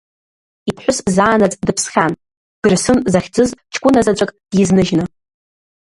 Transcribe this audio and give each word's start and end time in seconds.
Иԥҳәыс 0.69 0.97
заанаҵ 1.15 1.53
дыԥсхьан, 1.65 2.13
Дырсын 2.61 2.99
захьӡыз 3.13 3.49
ҷкәына 3.73 4.01
заҵәык 4.05 4.31
дизныжьны. 4.49 5.03